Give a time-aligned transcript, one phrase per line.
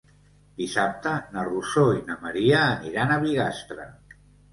[0.59, 3.87] Dissabte na Rosó i na Maria aniran a Bigastre.